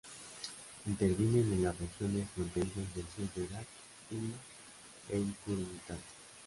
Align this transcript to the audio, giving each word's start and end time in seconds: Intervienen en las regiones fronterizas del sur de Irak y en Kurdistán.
Intervienen 0.87 1.53
en 1.53 1.63
las 1.63 1.75
regiones 1.79 2.27
fronterizas 2.33 2.95
del 2.95 3.05
sur 3.15 3.29
de 3.35 3.43
Irak 3.43 3.67
y 4.09 5.13
en 5.15 5.31
Kurdistán. 5.45 5.99